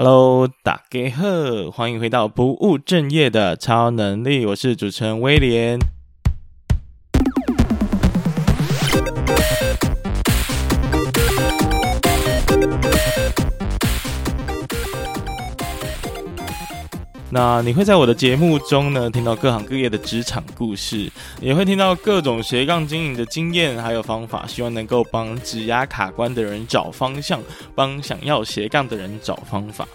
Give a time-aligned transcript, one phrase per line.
[0.00, 5.76] Hello，大家好，欢迎回到不务正业的超能力，我是主持人威廉。
[17.30, 21.10] 那你会在我的节目中呢，听到各行各业的职场故事，
[21.42, 27.42] 也会听到各种斜杠经营的经验还有方法，希望能够帮职涯卡关的人找方向，
[27.74, 29.86] 帮想要斜杠的人找方法。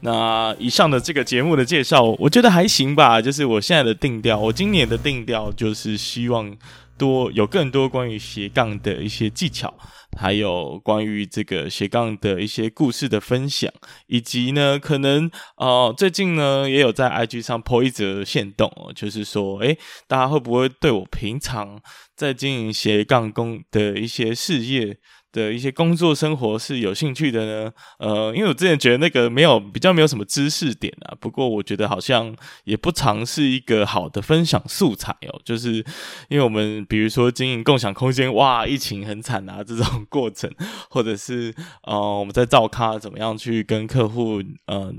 [0.00, 3.20] 那以上的这个节目的介绍，我觉得还行吧。
[3.20, 6.54] 就是我现在的定调，我今年的定调就是希望
[6.98, 9.72] 多有更多关于斜杠的一些技巧。
[10.16, 13.72] 还有关于这个斜杠的一些故事的分享，
[14.06, 21.80] 以及呢，可能呃最近呢也有在 IG 上 po 一则线动哦，就是说，诶，大家会不会对我平常
[22.16, 24.98] 在经营斜杠工的一些事业
[25.32, 35.84] 的一些工作生活是有兴趣的呢，呃，因为我之前觉得那个没有比较没有什么知识点啊，不过我觉得好像也不尝试一个好的分享素材哦，就是
[36.28, 40.50] 因为我们比如说经营共享空间，哇，疫情很惨啊这种过程，
[40.88, 44.94] 或者是呃我们在造咖怎么样去跟客户嗯、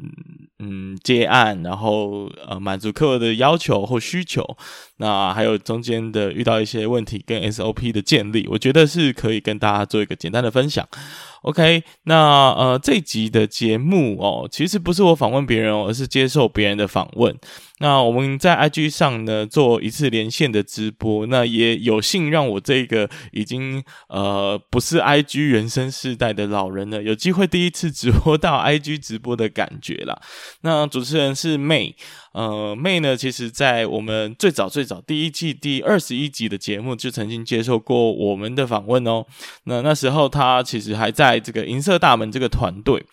[0.59, 4.45] 嗯接案，然后呃满足客户的要求或需求，
[4.99, 10.19] 那还有中间的遇到一些问题跟 SOP 的建立，我觉得是可以跟大家做一个。
[10.19, 10.85] 简单的分享
[11.43, 17.35] ，OK，那呃这集的节目哦，其实不是我访问别人，而是接受别人的访问。
[17.81, 30.21] 那我们在 IG 上呢做一次连线的直播，那也有幸让我这个已经呃不是 IG 原生世代的老人呢，有机会第一次直播到 IG 直播的感觉啦。
[30.61, 31.93] 那主持人是 May，
[32.33, 39.25] 呃 May 呢，其实在我们最早最早第一季第二十一集的节目就曾经接受过我们的访问哦。
[39.63, 43.05] 那那时候他其实还在在这个银色大门这个团队。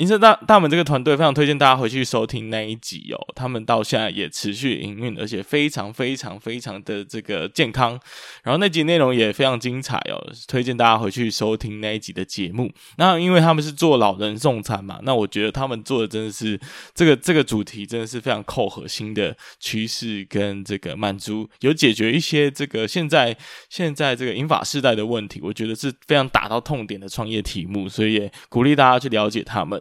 [0.00, 8.00] 银色大大门这个团队非常推荐大家回去收听那一集哦，他们到现在也持续营运，而且非常非常非常的这个健康。
[8.42, 10.16] 然后那集内容也非常精彩哦，
[10.48, 12.72] 推荐大家回去收听那一集的节目。
[12.96, 16.58] 那因为他们是做老人送餐嘛，那我觉得他们做的真的是
[16.94, 23.36] 这个这个主题真的是非常扣核心的趋势跟这个满足，有解决一些这个现在
[23.68, 29.78] 现在这个银发世代的问题，我觉得是非常打到痛点的创业题目，所以也鼓励大家去了解他们。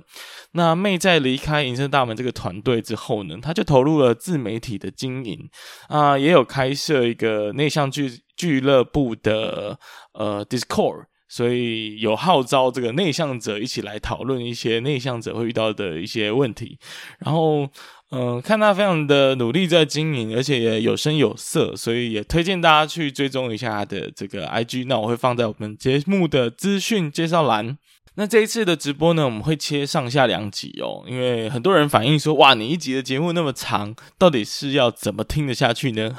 [0.53, 5.49] 那妹在离开银色大门这个团队之后呢，她就投入了自媒体的经营。
[5.87, 9.77] 啊，也有开设一个内向俱俱乐部的
[10.13, 16.79] 呃 Discord，所以有号召这个内向者一起来讨论一些内向者会遇到的一些问题。
[17.19, 17.69] 然后
[18.11, 24.85] 嗯、看他非常的努力在经营，而且也有声有色，所以也推荐大家去追踪一下他的这个 IG。
[24.87, 27.77] 那我会放在我们节目的资讯介绍栏。
[28.15, 36.17] 那这一次的直播呢，我们会切上下两集哦，因为很多人反映说，哇，你一集的节目那么长，到底是要怎么听得下去呢？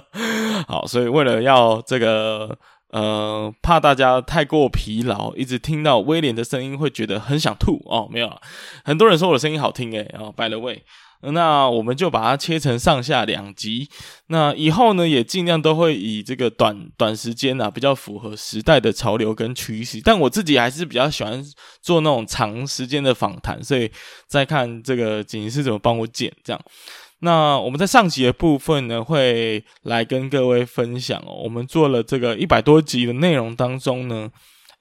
[0.68, 2.56] 好，所以为了要这个，
[2.90, 8.30] 呃，怕大家太过疲劳，一直听到威廉的声音会觉得很想吐哦，没有，
[8.84, 10.82] 很多人说我的声音好听诶，哦，by the way。
[11.30, 13.88] 那我们就把它切成上下两集。
[14.26, 20.00] 那以后呢，也尽量都会以这个短短时间啊，比较符合时代的潮流跟趋势。
[20.02, 21.40] 但我自己还是比较喜欢
[21.80, 23.88] 做那种长时间的访谈，所以
[24.26, 26.60] 再看这个锦是怎么帮我剪这样。
[27.20, 31.40] 那我们在上集的部分呢，会来跟各位分享哦。
[31.44, 34.28] 我们做了这个一百多集的内容当中呢。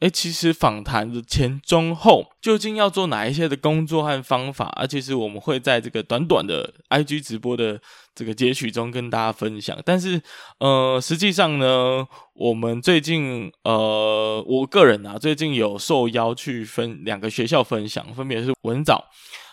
[0.02, 4.66] 诶，其实访谈的前中后究竟要做哪一些的工作和方法？
[4.76, 7.80] 而其实我们会在这个短短的 IG 直播的
[8.16, 9.78] 这个截取中跟大家分享。
[9.86, 10.20] 但是，
[10.58, 19.06] 呃，实际上呢，我们最近，呃，我个人啊，最近有受邀去分两个学校分享，分别是文藻，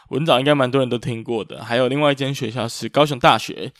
[0.08, 3.70] 文藻应该蛮多人都听过的，还有另外一间学校是高雄大学。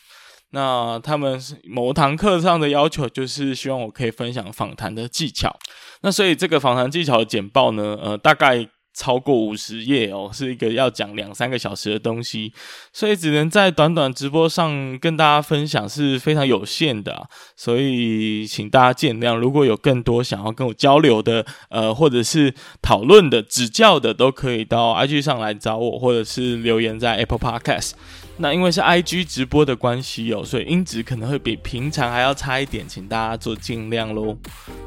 [0.51, 5.55] 那他们某堂课上的要求就是希望我可以分享访谈的技巧。
[6.03, 12.53] 那所以这个访谈技巧的简报呢，呃，大概超过五十页哦，是一个要讲两三个小时的东西，
[12.93, 19.37] 所以只能在短短直播上跟大家分享是非常有限的，所以请大家见谅。
[19.37, 22.53] 如果有更多想要跟我交流的，呃，或者是
[22.83, 27.93] 讨论的、指教的，都可以到 IG 上来找我，或者是留言在 Apple Podcast。
[28.41, 34.37] 那因为是 IG 直播的关系哦，所以音质可能会比平常还要差一点，请大家做尽量喽。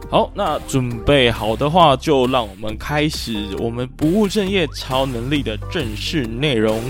[0.10, 6.82] 好，那准备好的话，就让我们开始我们不务正业超能力的正式内容。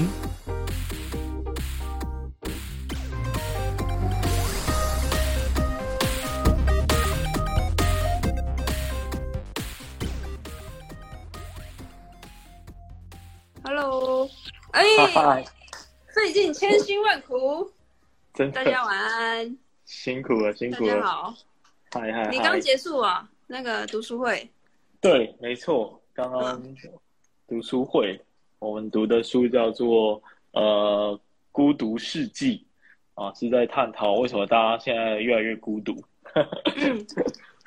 [13.63, 14.29] Hello，
[14.73, 14.83] 哎，
[16.21, 17.67] 费尽千辛万苦，
[18.35, 21.33] 真的，大家晚安，辛苦了，辛苦了，大家好，
[21.93, 23.27] 嗨嗨，你刚结束啊？
[23.47, 24.47] 那个读书会？
[24.99, 26.61] 对，没错，刚刚
[27.47, 28.25] 读书会，嗯、
[28.59, 30.21] 我们读的书叫做
[30.51, 31.19] 呃
[31.51, 32.63] 《孤独世纪》
[33.21, 35.95] 啊，是在探讨为什么大家现在越来越孤独。
[36.75, 37.03] 嗯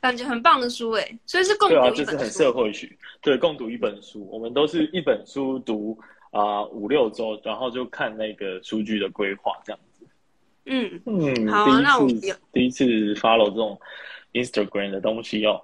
[0.01, 2.05] 感觉很棒的书哎，所以是共读一本书。
[2.05, 2.89] 对啊，就是很社会学。
[3.23, 5.99] 对，共读一本书，我们都是一本书读
[6.35, 10.07] 啊、呃、五六周，然后就看那个数据的规划这样子。
[10.67, 12.21] 嗯嗯，好啊，那我们
[12.53, 12.85] 第一次
[13.15, 13.81] follow 这种
[14.33, 15.61] Instagram 的东西哦。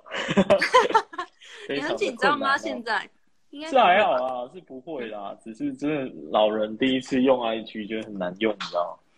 [1.68, 2.56] 你很紧张吗？
[2.56, 3.08] 现在？
[3.50, 9.09] 应该是还好啊，是不会啦，只是真的老人第一次用 IG 觉得很难用，你知道吗？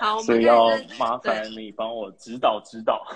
[0.00, 0.68] 好，所以要
[0.98, 3.06] 麻烦你帮我指导指导。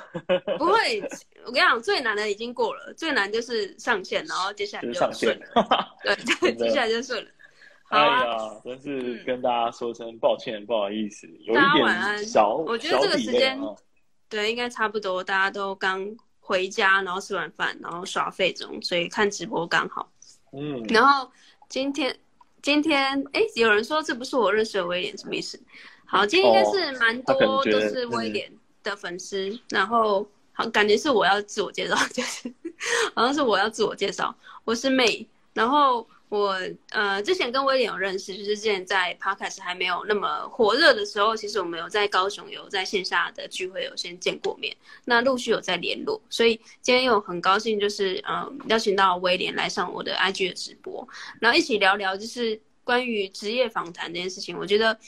[0.57, 1.01] 不会，
[1.45, 5.47] 我跟你讲，最难的已经过了，最难就是上线，然后接下来就顺了。
[6.03, 7.31] 对，接下来就顺了。
[7.89, 13.61] 哎呀，真是跟大家说声抱歉，不好意思，有一点小，我觉得这个时间，
[14.29, 20.11] 对，应该差不多，大家都刚回家，然后吃完饭，然后耍废中，所以看直播刚好。
[20.53, 21.31] 嗯，然后
[21.69, 22.17] 今天。
[22.67, 25.57] 今天哎，有人说这不是我认识的威廉，什么意思？
[26.05, 28.53] 好，今天应该是蛮多都是威廉
[28.83, 32.53] 的粉丝，嗯、然后好感觉是我要自我介绍，就是
[33.15, 34.35] 好像是我要自我介绍，
[34.65, 35.25] 我是 May，
[35.55, 36.05] 然后。
[36.37, 36.61] 我
[36.91, 51.07] 呃之前跟威廉有认识，就是之前在 Podcast 还没有那么火热的时候，其实我们有在高雄有在线下的聚会有先见过面，那陆续有在联络，所以今天又很高兴，就是呃邀请到威廉来上我的 IG 的直播，
[51.41, 54.57] 然后一起聊聊就是关于职业访谈这件事情。
[54.59, 54.99] 我觉得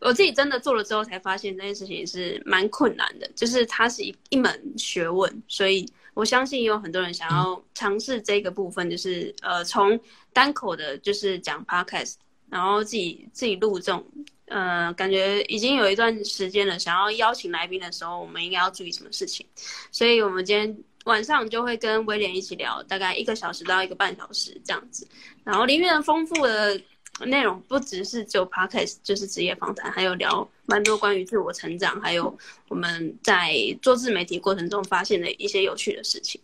[0.00, 5.86] 我自己真的做了之后才发现这件事情是蛮困难的，就是它是一一门学问，所以
[6.20, 9.98] 我相信也有很多人想要尝试这个部分，就是呃从。
[10.32, 12.14] 单口的，就是讲 podcast，
[12.48, 14.06] 然后自己自己录这种，
[14.46, 16.78] 呃，感觉已经有一段时间了。
[16.78, 19.44] 想要邀请来宾的时候，我们应该要注意什么事情？
[19.90, 25.04] 所以，我们今天晚上就会跟威廉一起聊，大概一个小时到一个半小时这样子。
[25.42, 26.80] 然后里面丰富的
[27.26, 32.36] 内容不只是只有 podcast，就是职业访谈，还有聊蛮多关于自我成长，还有
[32.68, 36.40] 我们在做自媒体过程中发现的一些有趣的事情。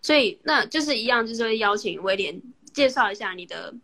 [0.00, 2.40] 所以，那就是一样，就是会邀请威廉。
[2.72, 3.74] 介绍一下你的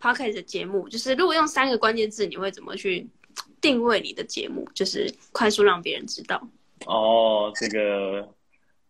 [0.00, 3.06] podcast 节目，就是如果用三个关键字，你会怎么去
[3.60, 4.68] 定位你的节目？
[4.74, 6.48] 就是快速让别人知道。
[6.86, 8.28] 哦，这个。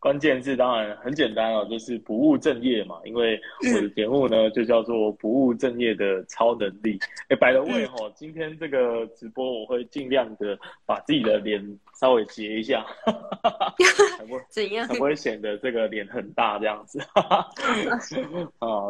[0.03, 2.97] 关键字当然很简单哦，就是不务正业嘛。
[3.05, 3.41] 因为
[3.73, 6.99] 我的节目呢，就叫做不务正业的超能力。
[7.29, 11.65] 哎，by the way 哈，今天这个直播我会尽量的把自己的脸
[12.01, 12.85] 稍微截一下，
[14.19, 16.99] 才不会 怎样，才不会显得这个脸很大这样子。
[17.15, 17.47] 啊，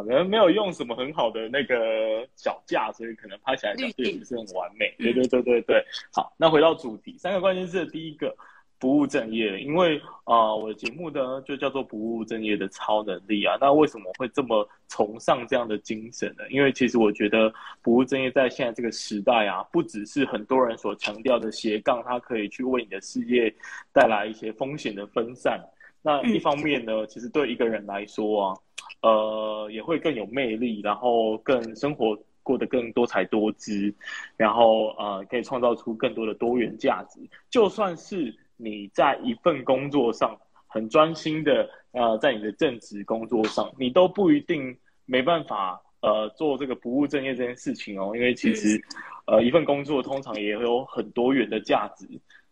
[0.07, 4.91] 可能没有用什么很好的那个脚架，所以可能拍起来相对不是很完美。
[4.97, 5.85] 对对对对对。
[6.11, 8.35] 好，那回到主题，三个关键字的第一个。
[8.83, 13.55] 不务正业，因为啊、呃，我的节目呢就叫做不务正业的超能力啊。
[13.61, 16.43] 那为什么会这么崇尚这样的精神呢？
[16.49, 17.49] 因为其实我觉得
[17.81, 23.55] 不务正业在现在这个时代啊，不只是很多人所强调的斜杠，它可以去为你的事业
[23.93, 25.63] 带来一些风险的分散。
[26.01, 28.57] 那一方面呢，其实对一个人来说啊，
[29.01, 33.95] 呃，也会更有魅力，然后更生活过得更多彩多姿，
[34.35, 37.21] 然后呃，可以创造出更多的多元价值。
[37.49, 48.13] 就算是你在一份工作上很专心的，呃，在你的正职工作上，你都不一定没办法，呃，做这个不务正业这件事情哦。
[48.15, 48.81] 因为其实，
[49.27, 52.07] 呃，一份工作通常也会有很多元的价值，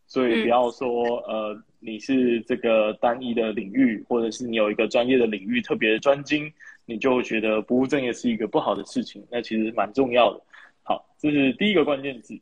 [0.05, 6.51] 所以不要说，呃，你是这个单一的领域，或者是你有一个专业的领域特别的专精，
[6.85, 10.41] 你就觉得不务正业是一个不好的事情，那其实蛮重要的。
[10.83, 12.37] 好，这是第一个关键字。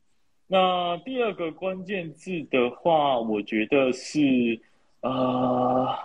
[0.52, 4.60] 那第二个关键字的话，我觉得是，
[5.02, 5.96] 呃，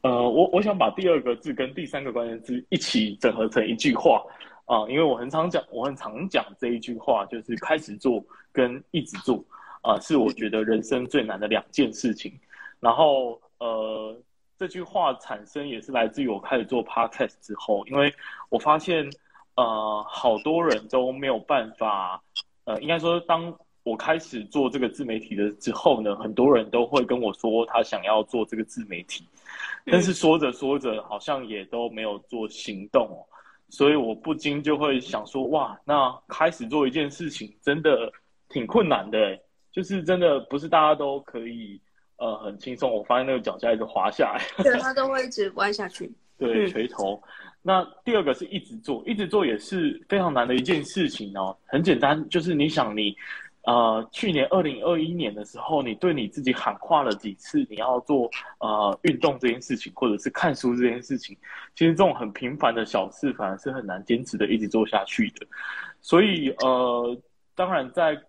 [0.00, 4.24] 呃，我我想把第二个字跟第三个关键字一起整合成一句话
[4.64, 9.44] 啊，因为我很常讲，我很常讲这一句话，就是开始做跟一直做
[9.82, 12.32] 啊，是我觉得人生最难的两件事情。
[12.80, 14.16] 然后，呃，
[14.56, 18.10] 这句话产生也是来自于我开始做 podcast 之后，因为
[18.48, 19.10] 我发现。
[19.56, 22.22] 呃，好多人都没有办法，
[22.64, 23.52] 呃，应该说，当
[23.82, 29.26] 我开始做这个自媒体的之后呢，很多人都会跟我说他想要做这个自媒体，
[29.86, 33.08] 但是说着说着好像也都没有做行动，
[33.70, 38.12] 所以我不禁就会想说，哇，那开始做一件事情真的
[38.50, 39.38] 挺困难的，
[39.72, 41.80] 就是真的不是大家都可以，
[42.18, 42.92] 呃，很轻松。
[42.92, 47.20] 我发现那个脚架一直滑下来，对，他都会一直弯下去， 对，垂头。
[47.62, 51.56] 那第二个是一直做，一直做也是非常难的一件事情哦。
[51.66, 53.14] 很简单，就是你想你，
[53.64, 61.36] 呃，去年二零二一年的时候，你对你自己喊话了几次你要做呃运动这件事情，或者是看书这件事情，
[61.74, 65.46] 其实这种很平凡的小事，反而是很难坚持的一直做下去的。
[66.00, 67.16] 所以呃，
[67.54, 68.20] 当然在。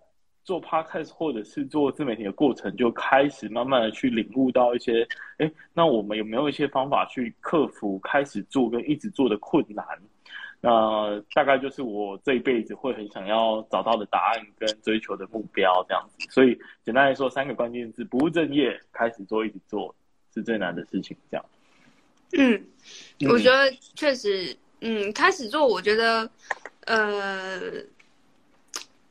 [0.43, 5.07] 做 podcast 或者是做自媒体的过程，就开始慢慢的去领悟到一些，
[5.37, 9.85] 哎，那我们有没有一些方法去克服开始做跟一直做的困难？
[10.59, 16.27] 那大概就是我这一辈子会很想要找到的答案跟追求的目标这样子。
[16.29, 19.93] 所以简单来说，三个关键字：不务正业、开始做、一直做，
[20.33, 21.15] 是最难的事情。
[21.29, 21.45] 这样。
[22.33, 22.63] 嗯，
[23.29, 26.29] 我觉得确实，嗯，开始做，我觉得，
[26.85, 27.59] 呃。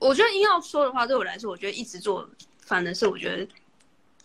[0.00, 2.28] 我觉得硬要说的话，对我来说，我觉得一直做，
[2.64, 3.46] 反正是我觉得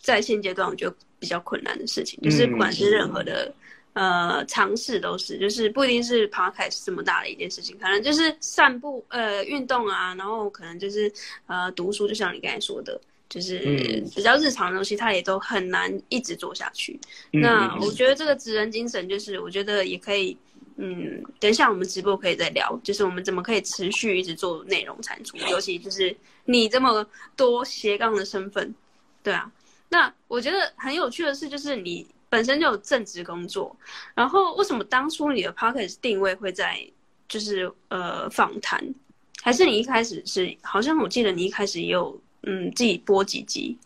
[0.00, 2.18] 在现阶段我觉得比较困难的事情。
[2.22, 3.54] 就是不管是任何的、
[3.92, 11.12] 嗯、呃尝试，都是就是不一定是 podcast 这么大的一件事情，可能就是散步呃运动啊，然后可能就是
[11.46, 16.98] 呃读书，就像你刚才说的，就是比较日常的东西，它也都很难一直做下去。
[17.32, 20.36] 嗯、那我觉得这个职人精神，就是我觉得也可以。
[20.76, 26.14] 嗯，等一下我们直播可以再聊，就是我们怎么可以持续一直做内容产出，尤其就是
[26.44, 28.74] 你这么多斜杠的身份，
[29.22, 29.50] 对啊。
[29.88, 33.74] 那我觉得很有趣的是，就是你本身就有正职工作，
[34.14, 36.78] 然后为什么当初你的 podcast 定位会在
[37.28, 38.84] 就是呃访谈，
[39.42, 43.78] 还是你一开始是好像我记得你一开始也有嗯自己播几集。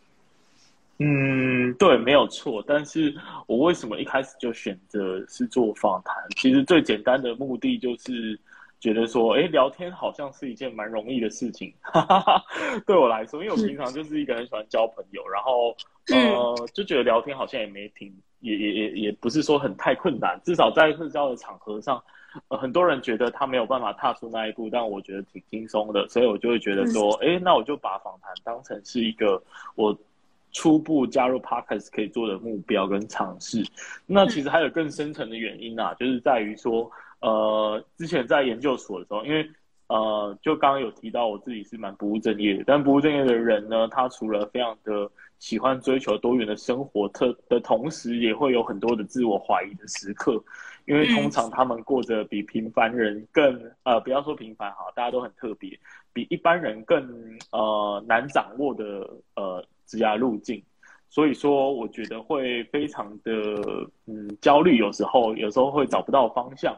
[1.02, 2.62] 嗯，对，没有错。
[2.66, 3.14] 但是
[3.46, 6.14] 我为什么一开始就选择是做访谈？
[6.36, 8.38] 其实最简单的目的就是
[8.78, 11.72] 觉得说，哎，聊天好像是一件蛮容易的事情。
[11.80, 12.44] 哈哈哈，
[12.86, 15.74] 对我来说，因为我平常就是一个很喜欢交朋友，然后
[16.12, 20.38] 呃，就觉得聊天好像也没挺，也也也也不是说很太困难。
[20.44, 22.02] 至少在社交的场合上，
[22.48, 29.42] 呃，很多人觉得他没有办法踏出那一步，但我觉得挺轻松的，所以我就会觉得说，哎，那我就把访谈当成是一个
[29.76, 29.98] 我。
[30.52, 33.64] 初步加入 Podcast 可以做的目标跟尝试，
[34.06, 36.90] 那其实还有更深层的原因啊，就是在于说，
[37.20, 39.48] 呃，之前在研究所的时候，因为
[39.86, 50.42] 呃，就刚刚有提到我自己是蛮不务正业的，但不务正业的人呢，他除了非常的喜欢追求多元的生活特的同时，也会有很多的自我怀疑的时刻，
[50.86, 55.78] 因为通常他们过着比平凡人更呃，不要说平凡哈，大家都很特别，
[56.12, 57.04] 比一般人更
[57.52, 59.64] 呃难掌握的呃。
[59.90, 60.62] 职涯路径，
[61.08, 63.32] 所以说我觉得会非常的
[64.06, 66.72] 嗯焦虑，有时候有时候会找不到方向，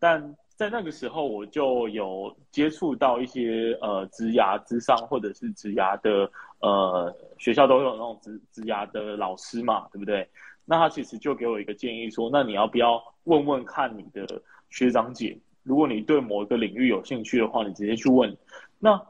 [0.00, 10.28] 但在那个时候我就有接触到一些呃职涯之商或者是职涯的呃学校都有那种职职涯的老师嘛，对不对？
[10.64, 14.26] 那他其实就给我一个建议说，那你要不要问问看你的
[14.68, 18.36] 学长姐，如果你对某一个领域有兴趣的话，你直接去问，
[18.80, 19.00] 那。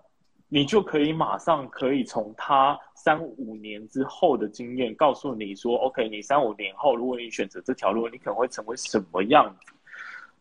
[0.49, 9.73] 你就可以马上可以从他三五年之后的经验告诉你说，OK，你三五年后如果你选择这条路，你可能会成为什么样子？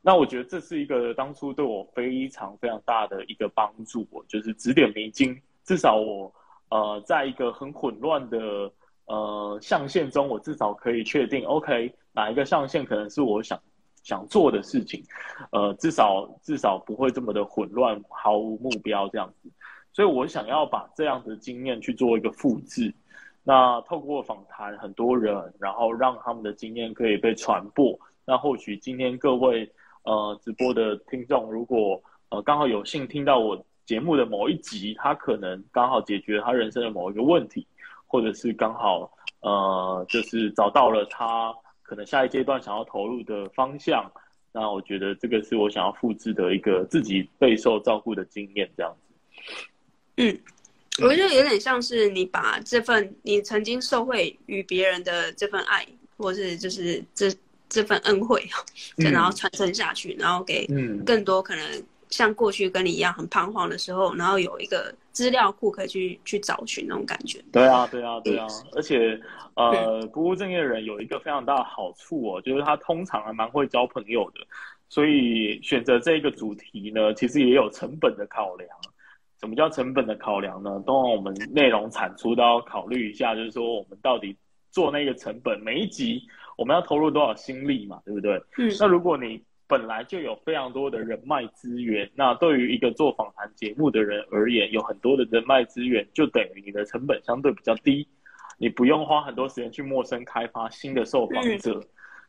[0.01, 5.37] 那我觉得这是一个当初对我非常非常大的一个帮助，就是指点迷津。
[5.65, 6.33] 至少我
[6.69, 8.71] 呃，在一个很混乱的
[9.05, 13.59] 呃象限中，我至少可以确定，OK，哪一个象限可能是我想
[14.03, 15.03] 想做的事情，
[15.51, 19.49] 呃，至少至少不会这么的混乱，毫无目标这样子。
[19.97, 22.93] 所以我想要把这样的经验去做一个复制，
[23.43, 27.99] 那透过访谈很多人，然后让他们的经验可以被传播。
[28.23, 29.67] 那或许今天各位
[30.03, 31.99] 呃直播的听众，如果
[32.29, 37.65] 呃刚好有幸听到我节目的某一集，他可能刚好解决他人生的某一个问题，
[38.05, 41.51] 或者是刚好呃就是找到了他
[41.81, 44.05] 可能下一阶段想要投入的方向。
[44.51, 49.07] 那我觉得这个是我想要复制的一个自己备受照顾的经验，这样子。
[50.17, 50.37] 嗯，
[51.01, 55.85] 我觉得有点像是你把这份你曾经受惠于别人的这份爱，
[56.17, 57.31] 或是就是这
[57.69, 58.43] 这份恩惠，
[58.97, 60.67] 然后传承下去，然后给
[61.05, 67.43] 更多可能像过去跟你一样很彷徨的时候，然后有一个资料库可以去去找寻那种感觉。
[67.51, 69.19] 对啊，对啊，对啊，而且
[69.53, 74.41] 呃，不务正业的人有一个非常大的好处哦，就是他通常还蛮会交朋友的，
[74.89, 78.67] 所以选择这个主题呢，其实也有成本的考量。
[79.39, 80.81] 什么叫成本的考量呢？
[80.85, 84.35] 当然，我们内容产出都要考虑一下，就是说我们到底
[84.71, 86.21] 做那个成本，每一集
[86.57, 88.41] 我们要投入多少心力嘛，对不对？
[88.57, 88.71] 嗯。
[88.79, 98.07] 那如果你本来就有非常多的人脉资源，那对于一个做访谈节目的人而言，有很多的人脉资源，就等于你的成本相对比较低，
[98.57, 101.73] 你不用花很多时间去陌生开发新的受访者。
[101.73, 101.83] 嗯。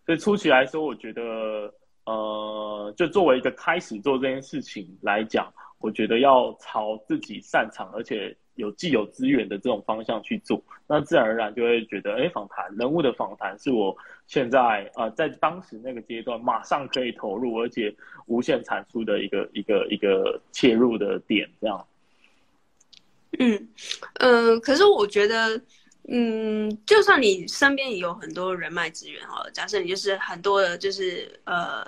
[0.04, 1.72] 所以初期来说，我觉得。
[2.04, 17.94] 呃，就作为一个开始做这件事情来讲，我觉得要朝自己擅长而且有既有资源的这种方向去做，那自然而然就会觉得，哎，访谈人物的访谈是我现在呃在当时那个阶段马上可以投入而且
[18.26, 21.86] 无限产出的一个一个一个切入的点，这样。
[23.38, 23.68] 嗯，
[24.14, 25.60] 呃，可是我觉得。
[26.10, 31.84] 嗯，就算你身边也有很多人脉资源好了，假设你就是很多的，就是呃，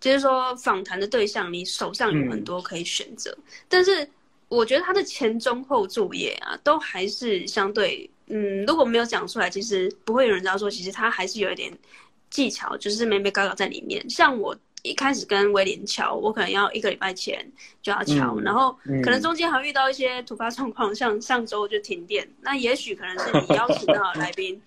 [0.00, 4.08] 就是说访谈的对象，你手上有很多可以选择，嗯、但是
[4.48, 11.72] 我觉得他的前中后作业啊，都还是相对，嗯，如果没有讲出来，其实不会有人知道说，其实他还是有一点
[12.30, 14.08] 技巧，就是眉眉角角在里面。
[14.10, 14.56] 像我。
[14.82, 17.46] 一开始跟威廉敲，我可能要一个礼拜前
[17.82, 24.58] 就要敲，嗯、然后可能中间还遇到一些突发状况，嗯、像上周就停电，那也许可能是你邀请到的来宾，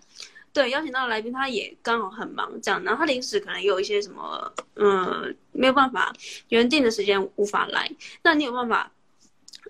[0.53, 6.13] 对，邀请到的来宾他也刚好很忙，这样，然后他临时可能有一些什么，嗯，没有办法
[6.49, 7.89] 原定的时间无法来，
[8.21, 8.91] 那你有办法？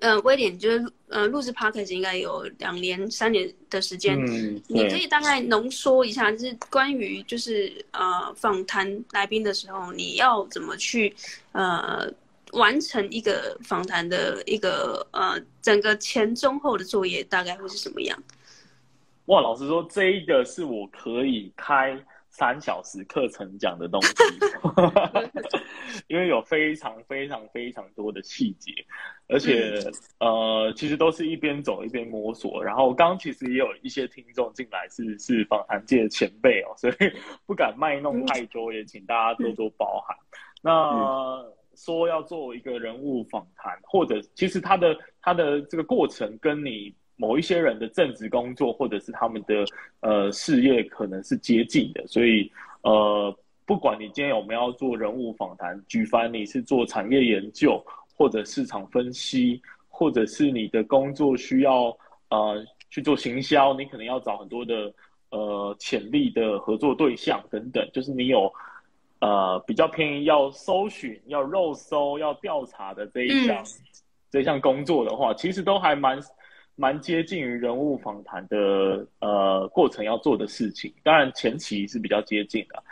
[0.02, 4.18] 呃，威廉就是呃，录制 podcast 应该有两年、三年的时间。
[4.26, 11.16] 嗯，你可以大概浓缩一下，就是关于就是呃访谈来宾的时候，你要怎么去
[11.52, 12.12] 呃
[12.54, 18.22] 完成一个访谈的一个呃整个前中后的作业，大概会是什么样？
[19.26, 21.98] 哇，老实说，这一个是我可以开。
[22.36, 24.12] 三小时课程讲的东西，
[26.10, 28.72] 因为有非常非常非常多的细节，
[29.28, 29.80] 而且
[30.20, 32.64] 呃，其实都是一边走一边摸索。
[32.64, 36.96] 然后刚刚其实也有一些听众进来是是访谈界的前辈哦，所以
[37.46, 40.18] 不敢卖弄太多，也请大家多多包涵。
[40.64, 46.92] 那说要做一个人物访谈，或者其实他的他的这个过程跟你。
[47.16, 49.64] 某一些人的正职工作，或者是他们的
[50.02, 52.52] 呃事业，可能是接近的，所以
[52.82, 53.34] 呃，
[53.66, 57.80] 不管你今天有没有要做人物访谈，举凡你是做产业研究，
[58.16, 61.96] 或者市场分析，或者是你的工作需要
[62.30, 64.92] 呃去做行销，你可能要找很多的
[65.30, 68.52] 呃潜力的合作对象等等，就是你有
[69.20, 73.86] 呃比较偏于要搜寻、要肉搜、要调查的这一项、嗯、
[74.32, 76.20] 这项工作的话，其实都还蛮。
[76.76, 82.84] 蛮接近于人物访谈的呃过程要做的事情，当然前期是比较接近的。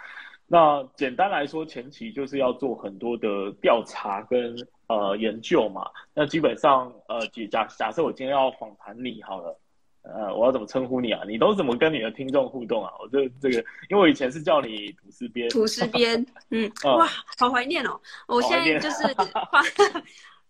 [0.47, 4.55] 那简单来说，前期就是要做很多的调查跟
[4.87, 5.89] 呃研究嘛。
[6.13, 9.59] 那基本上呃假假设我今天要访谈你好了，
[10.03, 11.23] 呃我要怎么称呼你啊？
[11.25, 12.91] 你都怎么跟你的听众互动啊？
[12.99, 17.97] 我这这个，因为我以前是叫你吐司边，吐司边， 嗯，哇，好怀念哦！
[18.27, 19.03] 我现在就是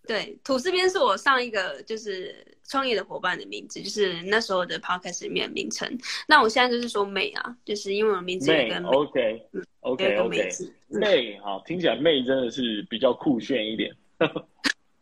[0.07, 5.87] 对，吐司边是我上一个就是创业的伙伴的名字，就是那时候的 podcast 里面的名称。
[6.27, 10.71] 那我现在就是说妹啊，就是因为我名字也跟妹，OK，OK，OK，、嗯、okay, okay, okay.
[10.89, 13.95] 妹，好，听起来妹真的是比较酷炫一点。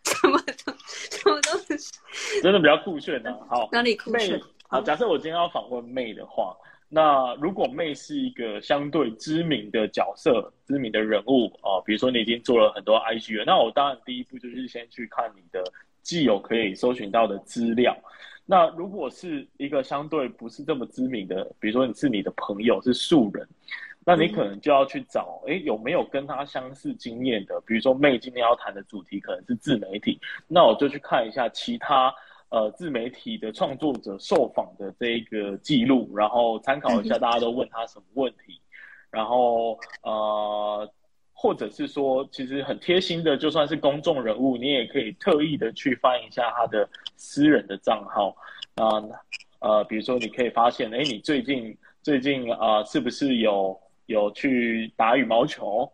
[0.06, 0.74] 什么都
[1.12, 1.78] 什么都是，
[2.44, 3.38] 真的比较酷炫的、啊。
[3.50, 4.32] 好，哪里酷炫？
[4.32, 6.56] 妹好，假设我今天要访问妹的话。
[6.92, 15.64] 那如果妹是一个相对知名的角色、知名的人物啊、比如说你已经做了很多 IG 了，那我当然第一步就是先去看你的
[16.02, 17.96] 既有可以搜寻到的资料。
[18.44, 23.48] 那如果是一个相对不是这么知名的，比如说你是你的朋友是素人，
[24.04, 27.62] 那你可能就要去找，哎，有没有跟他相似经验的？
[27.68, 32.12] 比如说妹今天要谈的主题可能是自媒体，那我就去看一下其他。
[32.50, 38.60] 呃，自媒体的创作者受访的这一个记录，然后参考一下 大家都问他什么问题，
[39.12, 40.92] 然后呃，
[41.32, 48.36] 或者是说，其实很贴心的，就算是公众人物，你也可以特意的去翻一下他的私人的账号
[48.76, 48.98] 啊，
[49.60, 55.88] 呃，呃，比如说你可以发现，哎，你最近最近啊，呃，是不是有有去打羽毛球？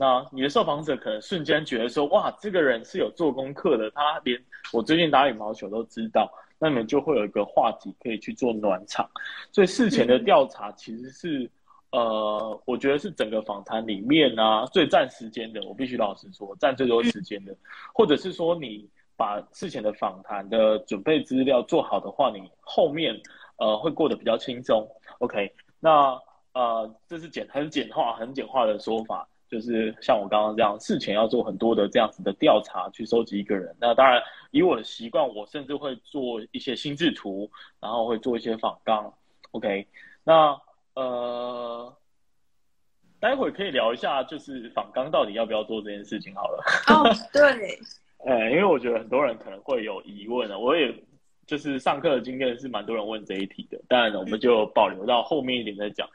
[0.00, 9.06] 那你的受访者可能瞬间觉得说，哇，这个人是有做功课的，他连我最近打羽毛球都知道，那你们就会有一个话题可以去做暖场。
[9.52, 11.50] 所以事前的调查其实是，
[11.90, 15.60] 呃，我觉得是整个访谈里面啊最占时间的。
[15.64, 17.54] 我必须老实说，占最多时间的，
[17.92, 23.14] 或者是说你把事前的访谈的准备资料做好的话，你后面
[23.58, 24.88] 呃会过得比较轻松。
[25.18, 26.18] OK，那
[26.54, 29.28] 呃这是简很简化很简化的说法。
[29.50, 33.74] 就是像我刚刚这样，事前要做很多的这样子的调查，去收集一个人。
[33.80, 39.12] 那当然，以我的习惯，我甚至会做一些心智图，然后会做一些访纲。
[39.50, 39.88] OK，
[40.22, 40.56] 那
[40.94, 41.92] 呃，
[43.18, 46.62] 待会可以聊一下，就是访纲到底要不要做这件事情好了。
[46.86, 47.76] 哦， 对，
[48.24, 50.94] 呃，因为我觉得很多人可能会有疑问啊，我也
[51.46, 56.08] 就是上课的经验是蛮多人问这一题的，当然我们就保留到后面一点再讲。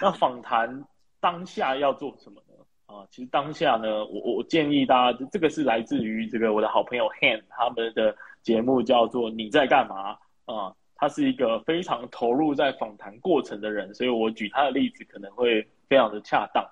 [0.00, 0.82] 那访谈
[1.20, 2.51] 当下要做什么呢？
[2.92, 10.12] 啊，其实当下呢，我我建议大家，这个是来自于这个我的好朋友 Han 他们的节目叫做《你在干嘛》
[10.54, 16.62] 啊，他是一个非常投入在访谈过程的人，所以我举他的例子可能会非常的恰当。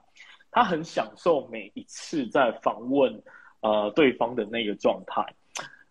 [0.50, 3.22] 他很享受每一次在访问
[3.60, 5.24] 呃对方的那个状态。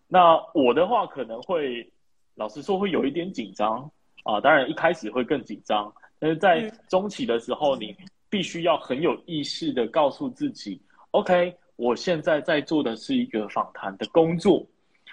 [0.06, 1.90] 那我的话可能会，
[2.36, 3.90] 老实说会有一点紧张
[4.22, 7.96] 啊，当然一开始会更紧张，但是在中期的时候你。
[8.30, 14.64] 必须要很有意识的告诉自己，OK，我现在在做的是一个访谈的工作，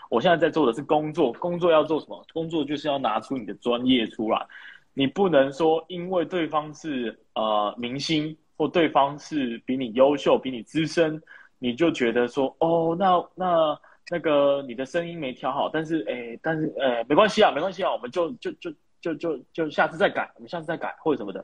[0.09, 2.23] 我现在在做的是工作，工作要做什么？
[2.31, 4.45] 工作就是要拿出你的专业出来，
[4.93, 11.21] 你不能说因为对方是呃明星或对方是比你优秀、比你资深，
[11.57, 21.43] 你就觉得说哦，那那那个你的声音没调好，但是哎，但是呃没关系啊，没关系啊，我们就就就就就就下次再改，我们下次再改或者什么的。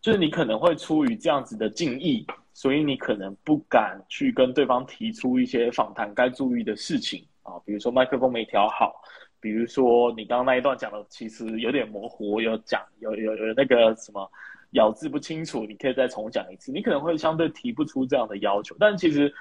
[0.00, 8.94] 就是你可能会出于这样子的敬意，所以你可能不敢去跟对方提出一些访谈该注意的事情啊，比如说麦克风没调好，
[9.40, 14.30] 比如说你刚刚那一段讲的其实有点模糊，有讲有有有那个什么
[14.70, 16.70] 咬字不清楚，你可以再重讲一次。
[16.70, 19.32] 你可能会相对提不出这样的要求，但其实，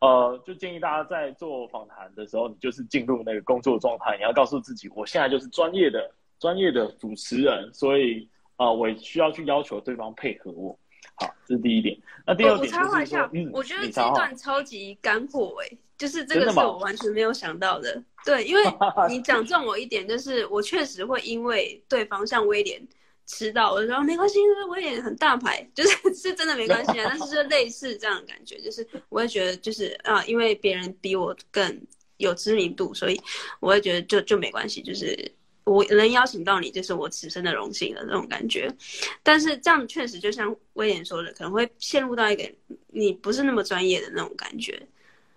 [0.00, 8.26] 呃，就建议大家在做访谈的时候，你就是进入那个工作状态，你要告诉自己，我现在就是专业的专业的主持人，所以。
[8.56, 10.78] 啊、呃，我需要去要求对方配合我，
[11.14, 11.96] 好，这是第一点。
[12.26, 17.94] 那第二点就是说，我插话一下，嗯，我觉得这一段超级干货诶，就是这个是我完全没有想到的。
[17.94, 18.62] 的对，因为
[19.08, 22.80] 你讲中我一点，就是我确实会因为对方像威廉
[23.26, 27.06] 迟到，我说没关系，因为威廉很大牌，就是 是真的没关系啊。
[27.08, 31.80] 但是就类似这样的感觉，就是我会觉得就是啊，因为别人比我更
[32.16, 33.20] 有知名度，所以
[33.60, 35.30] 我会觉得就就没关系，就是。
[35.66, 38.72] 我能邀请到你，就是我此生的荣幸的那种感觉。
[39.20, 42.48] 但是这样确实就像威廉说的，可能会陷入到一个
[42.92, 44.80] 你不是那么专业的那种感觉。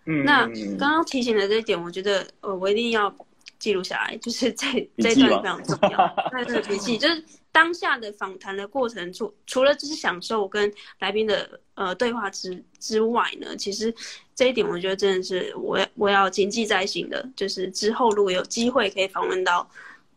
[0.05, 0.45] 嗯，那
[0.77, 3.11] 刚刚提醒的这一点，我觉得呃，我一定要
[3.57, 4.67] 记录下来，就是这
[4.99, 6.15] 这一段非常重要。
[6.31, 13.91] 那这个笔记就是当下的访谈的过程，除除了就是享受跟来宾的呃对话之之外呢，其实
[14.35, 19.67] 这一点我觉得真的是我我要谨记在心的，就是之后如果有机会可以访问到。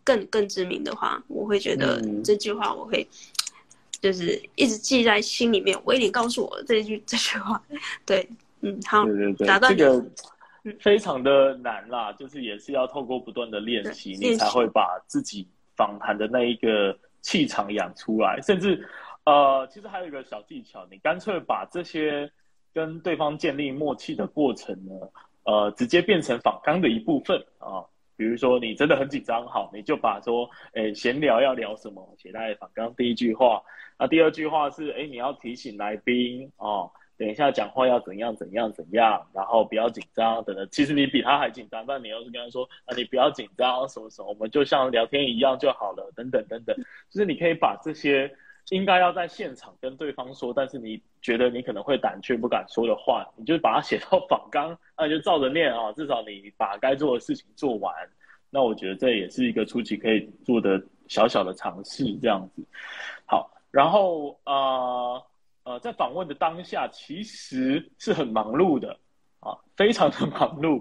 [0.05, 3.07] 更更知名的话，我会觉得这句话我会
[4.01, 5.79] 就是一直记在心里面。
[5.85, 7.63] 威廉告诉我这句 这句话，
[8.05, 8.29] 对，
[8.61, 10.05] 嗯，好，对对对，打断这个
[10.81, 18.41] 非常的难啦，就是也是要透过不断的练习，你才会把自己访谈的那一个气场养出来。
[18.43, 18.87] 甚至
[19.25, 22.31] 呃，其实还有一个小技巧，你干脆把这些
[22.75, 24.93] 跟对方建立默契的过程呢，
[25.45, 27.85] 呃，直接变成访纲的一部分啊。
[28.17, 33.63] 比如说你真的很紧张，好，你就把说，诶，闲聊要聊什么写在访刚第一句话，
[33.99, 40.69] 那第二句话是，诶，你要提醒来宾哦，等一下讲话要怎样怎样怎样，然后不要紧张等等。
[40.71, 46.77] 其实你比他还紧张，但你要是跟他说，啊，你不要紧张，什么什么，我们就像聊天一样就好了，等等等等。
[47.11, 48.35] 就是你可以把这些。
[48.71, 57.95] 应该要在现场跟对方说，但是你觉得你可能会胆怯不敢说的话，你就把它写到 访纲，那就照着念啊，至少你把该做的事情做完。
[58.49, 62.63] 那我觉得这也是一个初期可以做的小小的尝试，这样子。
[63.27, 65.23] 好，然后呃
[65.65, 68.99] 呃，在访问的当下，其实是很忙碌的。
[69.43, 70.81] 啊，非常的忙碌，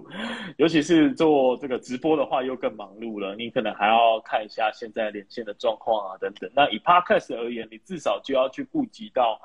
[0.56, 3.34] 尤其是做这个直播的话，又更忙碌了。
[3.34, 6.48] 你可能还要看一下现在连线的状况啊，等等。
[6.54, 9.36] 那以 Podcast 而言，你至少就要去顾及到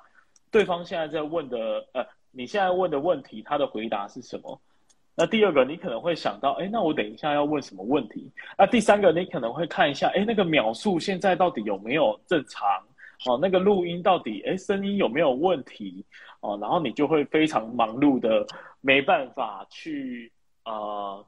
[0.52, 4.62] 对方现在在问的，呃，你现在问的问题，他的回答是什么？
[5.16, 8.32] 那第二个，你可能会想到，哎，那我等一下要问什么问题？
[8.56, 12.70] 那第三个，你可能会看一下，哎，那个秒数现在到底有没有正常？
[13.26, 16.06] 哦，那个录音到底，哎，声音有没有问题？
[16.42, 18.46] 哦，然后你就会非常忙碌的。
[18.88, 20.32] 没办法去
[20.64, 21.20] 啊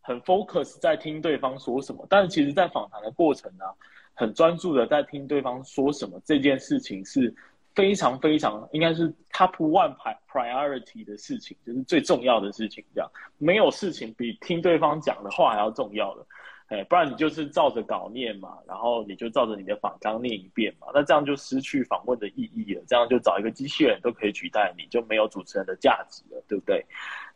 [0.00, 3.64] 很 focus 在听对方说什么，但是其实，在访谈的过程呢，
[4.12, 7.32] 很专注的在听对方说什么，这件事情是
[7.76, 9.94] 非常非常应该是 top one
[10.32, 12.84] priority 的事情，就是最重要的事情。
[12.92, 16.26] 这样没有事情比听对方讲的话还要重要的，
[16.68, 22.82] 哎，不然你就是照着稿念嘛，然后你就照着你的访纲念一遍嘛，那这样就失去访问的意义了。
[22.88, 26.42] 这样就找一个机器人都可以取代你，就没有主持人的价值了。
[26.48, 26.84] 对不对？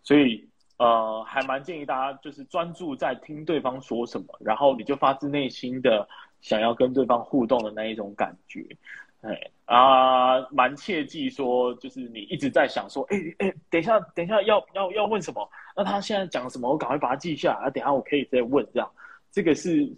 [0.02, 6.08] 所以呃，还蛮建议大家就是专注在听对方说什么，然后你就发自内心的
[6.40, 8.64] 想要跟对方互动的那一种感觉。
[9.22, 15.46] 哎啊，蛮切记说，就是你一直在想说，哎哎，等一下，等一下要要要问什么？
[15.76, 16.70] 那他现在讲什么？
[16.70, 18.66] 我赶快把它记下来，等下我可以再问。
[18.72, 18.90] 这样，
[19.30, 19.88] 这个是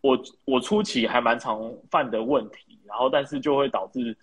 [0.00, 4.16] 我我初期还蛮常犯的问题，然后但是就会导致。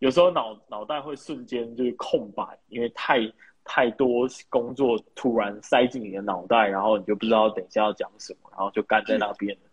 [0.00, 3.20] 有时候脑脑袋会瞬间就是空白，因为太
[3.64, 9.70] 太多工作突然塞进你的脑袋，然后你就不知道等一下要讲什么，然后就干在那边了。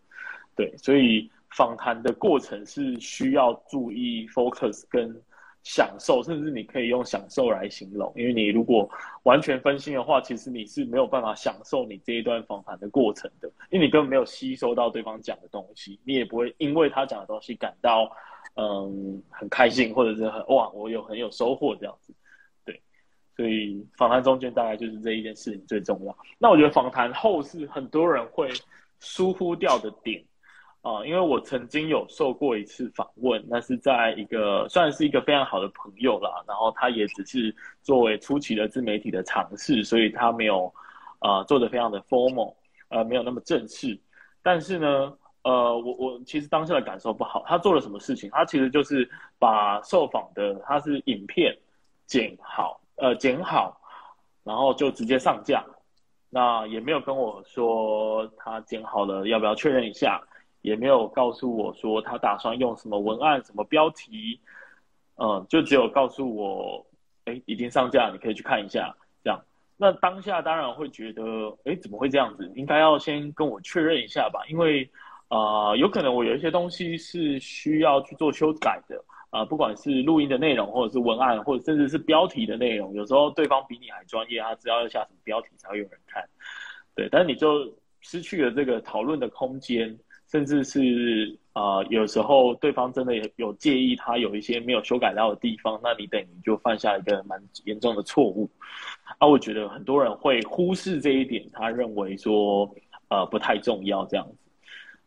[0.56, 5.14] 对，所以访谈的过程是需要注意 focus 跟
[5.64, 8.88] 享受，甚至你可以用享受来形容，因为你如果
[9.22, 18.10] 完全分心的话，其实你是没有办法享受你这一段访谈的过程的，因为你根本没有吸收到对方讲的东西，你也不会因为他讲的东西感到
[18.56, 22.12] 嗯很开心，或者是很哇我有很有收获这样子。
[22.64, 22.82] 对，
[23.36, 26.18] 所以访谈中间大概就是这一件事情最重要。
[26.38, 28.50] 那我觉得访谈后是很多人会
[28.98, 30.24] 疏忽掉的点。
[30.82, 40.74] 啊、因为我曾经有受过一次访问，那是在一个算是一个非常好的朋友啦，然后他也只是作为初期的自媒体的尝试，所以他没有
[41.20, 42.52] 呃做的非常的 formal，
[42.88, 43.96] 呃没有那么正式。
[44.42, 47.44] 但是呢，呃我我其实当下的感受不好。
[47.46, 48.28] 他做了什么事情？
[48.32, 51.56] 他其实就是把受访的他是影片
[52.06, 53.80] 剪好，呃剪好，
[54.42, 55.64] 然后就直接上架，
[56.28, 60.20] 那也没有跟我说他剪好了要不要确认一下。
[60.62, 64.40] 也没有告诉我说他打算用什么文案、什么标题，
[65.16, 66.86] 嗯，就只有告诉我，
[67.26, 68.96] 哎，已经上架，你可以去看一下。
[69.22, 69.40] 这样，
[69.76, 71.22] 那当下当然会觉得，
[71.64, 72.50] 哎，怎么会这样子？
[72.54, 74.88] 应该要先跟我确认一下吧，因为，
[75.28, 86.24] 啊、有可能我有一些东西是需要去做修改的，啊、不管是录音的内容，或者是文案，或者甚至是标题的内容，有时候对方比你还专业，他知道要下什么标题才会有人看，
[86.94, 87.68] 对，但是你就
[88.00, 89.98] 失去了这个讨论的空间。
[90.32, 98.48] 甚至是啊、呃，有时候对方真的有有介意他有一些没有修改到的地方，那你等于就犯下一个蛮严重的错误。
[99.18, 102.66] 啊，我觉得很多人会忽视这一点，他认为说
[103.08, 104.50] 呃不太重要这样子，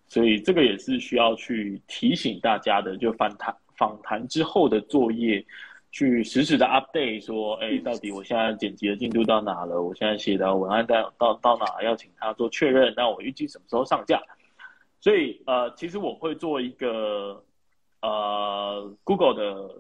[0.07, 2.95] 所以这个也是需要去提醒大家的。
[2.95, 5.43] 就访谈访谈之后的作业，
[5.91, 9.81] 去实时的 update 说，哎，到底我现在剪辑的进度到哪了？
[9.81, 11.81] 我现在写的文案到到到哪？
[11.81, 12.93] 要请他做确认。
[12.95, 14.21] 那我预计什么时候上架？
[15.05, 17.45] 所以呃，其实我会做一个
[18.01, 19.75] 呃 Google 的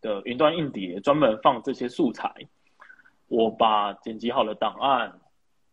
[0.00, 2.34] 的云端硬碟，专门放这些素材。
[3.28, 5.20] 我把剪辑好的档案，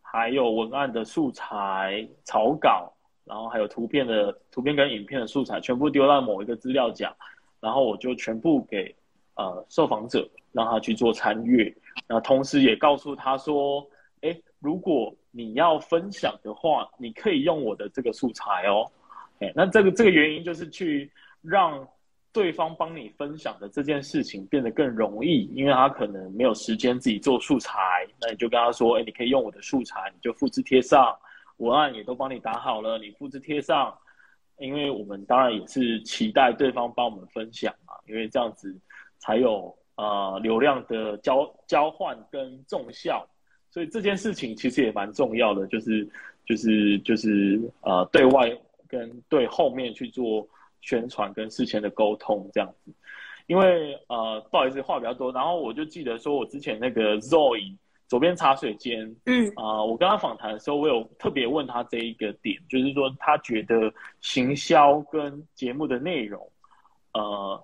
[0.00, 2.92] 还有文案的素材草稿，
[3.24, 7.12] 然后还有图片的图片跟影片的素材，全部丢到某一个资料夹，
[7.58, 8.94] 然后我就全部给
[9.34, 11.74] 呃受访者，让他去做参阅。
[12.06, 13.84] 那同时也告诉他说，
[14.20, 18.88] 哎，如果你要分享的话，你可以用我的这个素材哦。
[19.54, 21.10] 那这个这个原因就是去
[21.42, 21.86] 让
[22.32, 31.14] 对方帮你分享的这件事情变得更容易，因为他可能没有时间自己做素材，那你就跟他说，哎，你可以用我的素材，你就复制贴上，
[31.56, 33.92] 文案也都帮你打好了，你复制贴上。
[34.58, 38.72] 因为我们当然也是期待对方帮我们分享嘛，因为这样子
[39.18, 43.28] 才有呃流量的交交换跟重效。
[43.74, 46.08] 所以这件事情其实也蛮重要的，就是
[46.46, 48.48] 就是就是呃，对外
[48.86, 50.46] 跟对后面去做
[50.80, 52.92] 宣传跟事前的沟通这样子。
[53.48, 55.32] 因为呃，不好意思，话比较多。
[55.32, 66.48] 然后我就记得说，我之前那个 Zoe 左边茶水间，嗯啊、呃，我跟他访谈的时候，我有特别问他这一个点，就是说他觉得行销跟节目的内容，
[67.12, 67.60] 呃，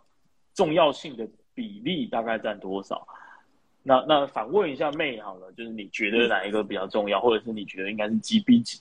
[0.55, 3.07] 重要性的比例大概占多少？
[3.91, 8.81] 那那反问一下妹好了，就是你觉得哪一个比较重要，嗯、或者是你觉得应该是几比几？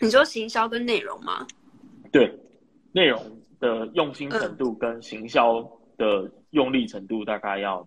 [0.00, 1.46] 你说行销跟内容吗？
[2.10, 2.34] 对，
[2.92, 5.60] 内容的用心程度跟行销
[5.98, 7.86] 的用力程度大概要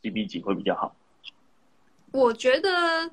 [0.00, 0.94] 几比几会比较好？
[2.12, 3.10] 我觉得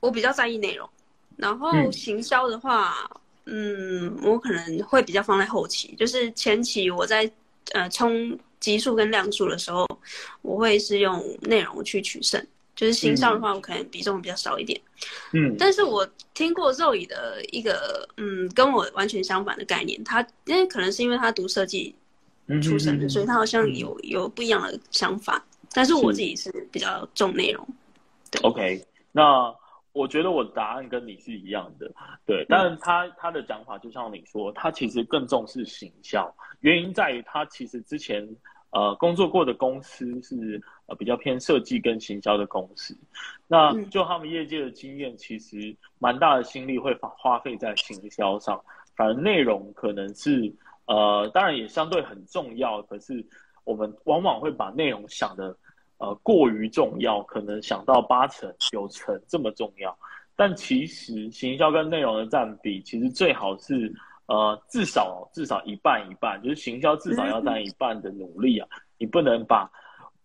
[0.00, 0.90] 我比较在意内容，
[1.36, 3.08] 然后行销的话，
[3.44, 7.30] 嗯，嗯，我可能会比较放在后期，就是前期我在
[7.74, 8.36] 呃冲。
[8.62, 9.86] 集数跟量数的时候，
[10.40, 12.40] 我会是用内容去取胜，
[12.74, 14.80] 就是新上的话，我可能比重比较少一点。
[15.32, 20.02] 嗯，但是我听过 Zoe 的一个，嗯，跟我完全相反的概念。
[20.04, 21.94] 他因为可能是因为他读设计
[22.62, 25.44] 出身的，嗯，所以他好像有有不一样的想法。
[25.72, 27.66] 但是我自己是比较重内容。
[28.30, 29.52] 对，OK，那。
[29.92, 31.92] 我觉得我的答案跟你是一样的，
[32.24, 38.26] 对，但是他他的讲法就像你说，他其实更重视行销，原因在于他其实之前
[38.70, 42.96] 呃工作过的公司是呃比较偏设计跟行销的公司，
[43.46, 48.58] 那就他们业界的经验，其实蛮大的心力会花花费在行销上，
[48.96, 50.50] 反而内容可能是
[50.86, 53.22] 呃当然也相对很重要，可是
[53.64, 55.54] 我们往往会把内容想的。
[56.02, 59.96] 呃，过于重要，可能想到八成、九成这么重要，
[60.34, 63.94] 但其实行销跟内容的占比，其实最好是
[64.26, 69.70] 呃，至少至少一半一半，就是行销至少要占一半的努力啊，你不能把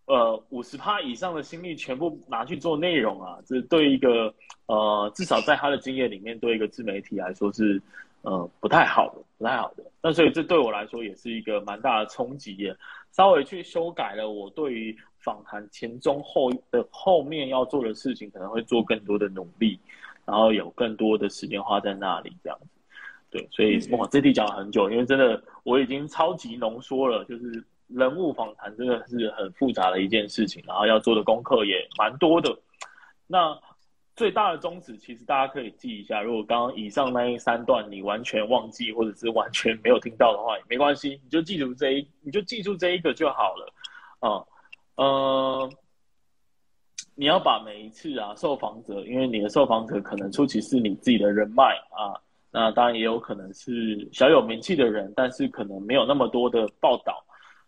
[0.08, 4.34] 呃五十趴以上的心力全部拿去做内容啊，这对一个
[4.66, 7.80] 呃至少在他的经验里面，对一个自媒体来说是
[8.24, 9.84] 呃不太好的，不太好的。
[10.02, 12.76] 那所以这对我来说也是一个蛮大的冲击的，
[13.12, 19.78] 稍微去修改了我对于访谈前中后的后面要做的事情，可能会做更多的努力，
[20.24, 22.68] 然后有更多的时间花在那里这样子。
[23.30, 32.58] 对，所以哇，这题讲了很久，因为真的我已经超级浓缩了，就是人物访谈真的是很复杂的一件事情，然后要做的功课也蛮多的。
[33.28, 33.60] 那
[34.16, 43.74] 最大的宗旨，其实大家可以记一下，如果刚刚以上那一三段你完全忘记或者是完全没有听到的话，也没关系，你就记住这一，你就记住这一个就好了。
[44.20, 44.46] 啊、嗯，
[44.98, 45.70] 呃，
[47.16, 52.14] 你要把每一次啊受访者，因为你的受访者可能初期是你自己的人脉啊。
[52.50, 57.24] 那当然也有可能是小有名气的人，但是可能没有那么多的报道，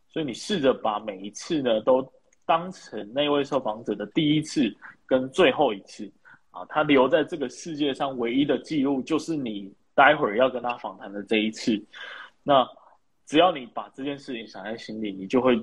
[0.07, 2.01] 所以你试着把每一次呢都
[2.45, 4.73] 当成那位受访者的第一次
[5.05, 6.11] 跟最后一次
[6.49, 11.79] 啊，他留在这个世界上唯一的记录就是你待会儿要跟他访谈的这一次。
[12.41, 12.67] 那
[13.27, 15.59] 只要你把这件事情想在心里，你就会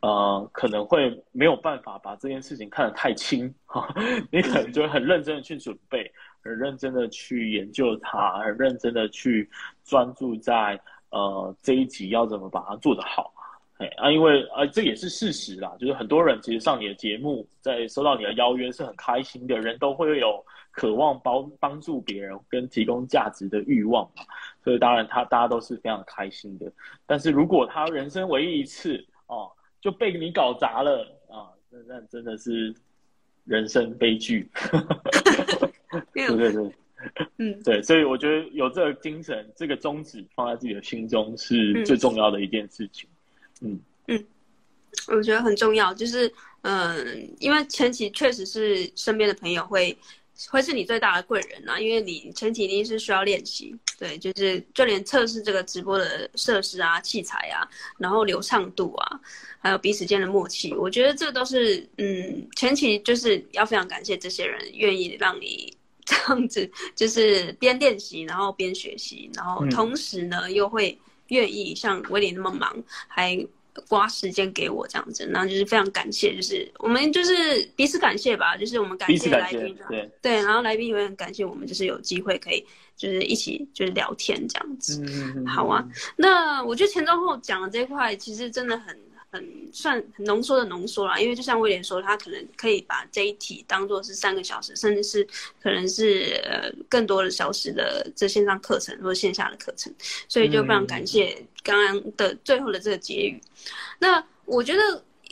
[0.00, 3.88] 呃可能会没有办法把这件事情看得太轻哈，
[4.30, 6.10] 你可能就会很认真的去准备。
[6.42, 9.46] 很认真的去研究它，很认真的去
[9.84, 13.30] 专注在呃这一集要怎么把它做得好，
[13.76, 24.22] 哎啊，因为啊这也是事实啦，就是很多人其实上你的节目，在收到你的邀约是很开心的，人都会有渴望帮帮助别人跟提供价值的欲望嘛，
[24.64, 26.72] 所以当然他大家都是非常开心的。
[27.04, 32.74] 但是如果他人生唯一一次哦就被你搞砸了啊，那那真的是
[33.44, 34.48] 人生悲剧。
[36.12, 36.74] 对对对，
[37.38, 43.08] 嗯，对，所以我觉得有这个精神，这个宗旨放在自己的心中是最重要的一件事情。
[43.62, 44.26] 嗯嗯，
[45.08, 49.96] 我觉得很重要，就是嗯，因为前期确实是身边的朋友会
[50.48, 59.20] 会是你最大的贵人啊，因为你前期一定是需要练习，对，就是就连测试这个直播的设施啊、器材啊，然后流畅度啊，
[59.58, 65.76] 还有彼此间的默契，我觉得这都是嗯，前期就是要非常感谢这些人愿意让你。
[66.10, 70.98] 这样子就是边练习，然后边学习，然后同时呢、嗯、又会
[71.28, 73.46] 愿意像威廉那么忙，还
[73.88, 77.32] 花时间给我这样子，然后就是非常感谢，就是我们就是
[77.76, 82.64] 彼此感谢吧，就是我们感谢来宾，对对，然后来宾也很感谢我们，就是有机会可以
[82.96, 85.84] 就是一起就是聊天这样子，嗯、好啊。
[86.16, 88.98] 那我觉得前中后讲的这一块其实真的很。
[89.32, 95.24] 很算很浓缩的浓缩啦，因为就像威廉说，他可能可以把这一题当做是三个小时，甚至是
[95.62, 99.94] 可能是呃更多的小时的这线上课程或者线下的课程，
[100.28, 103.40] 所以就非常感谢刚刚的最后的这个结语。
[103.40, 103.60] 嗯、
[104.00, 104.82] 那我觉得，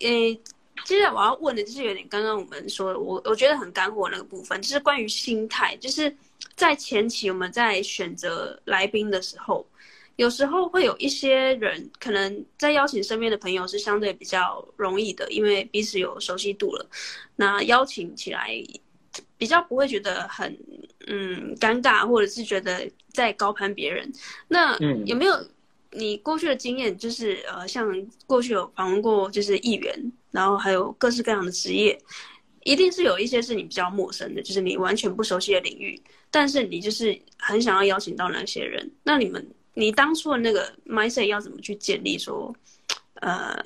[0.03, 0.39] 呃，
[0.85, 6.15] 接下来我要问的就是有点刚刚我们说的，我我觉得很干货那个部分，就是关于心态，就是
[6.55, 9.67] 在前期我们在选择来宾的时候。
[10.19, 16.85] 有时候会有一些人，可能在邀请身边的朋友是相对比较容易的，因为彼此有熟悉度了。
[17.37, 18.51] 那邀请起来
[19.37, 20.59] 比较不会觉得很
[21.07, 24.13] 嗯尴尬，或者是觉得在高攀别人。
[24.49, 24.77] 那
[25.07, 25.33] 有没有
[25.93, 26.99] 你过去的经验？
[26.99, 27.89] 就是呃，像
[28.27, 31.97] 过去有访问过就是议员，然后还有各式各样的职业，
[32.65, 38.91] 一定是有一些是你比较陌生的，就是你完全不熟悉的领域，但是你就是很想要邀请到那些人。
[39.05, 39.49] 那你们？
[39.79, 42.19] 你当初的那个 mindset 要怎么去建立？
[42.19, 42.53] 说，
[43.21, 43.57] 呃，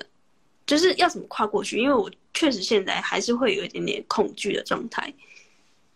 [0.67, 1.79] 就是要怎么跨过去？
[1.79, 5.11] 因为我确实现在还是会有一点点恐惧的状态。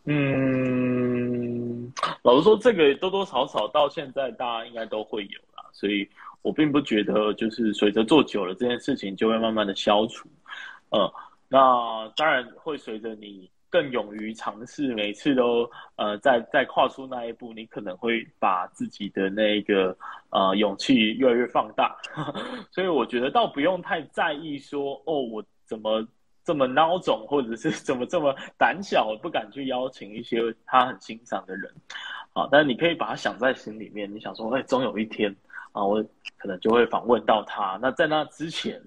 [0.05, 6.09] 嗯，老实说，这个多多少少到现在大家应该都会有啦，所以
[6.41, 10.27] 我并不觉得就是随着做久了这件事情就会慢慢的消除。
[10.89, 11.13] 呃，
[11.49, 13.51] 那当然会随着你。
[13.77, 19.95] 更勇于尝试，每次都呃，在在跨出那一步，你可能会把自己的那个
[20.31, 21.95] 呃勇气越来越放大。
[22.73, 26.03] 所以我觉得倒不用太在意说哦，我怎么
[26.43, 31.71] 这么孬种，或者是怎么这么胆小，不敢去邀请一些他很欣赏的人。
[32.33, 35.37] 啊，但你可以把它想在心里面，你想说，哎，总有一天
[35.73, 36.03] 啊，我
[36.39, 37.79] 可能就会访问到他。
[37.83, 38.81] 那在那之前，